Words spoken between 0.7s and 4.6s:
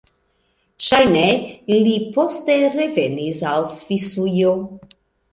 Ŝajne li poste revenis al Svisujo.